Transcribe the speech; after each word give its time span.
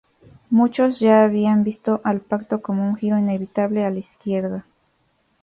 Muchos 0.49 0.99
ya 0.99 1.23
habían 1.23 1.63
visto 1.63 2.01
al 2.03 2.21
pacto 2.21 2.59
como 2.59 2.89
un 2.89 2.95
giro 2.95 3.19
inevitable 3.19 3.85
a 3.85 3.91
la 3.91 3.99
izquierda. 3.99 4.65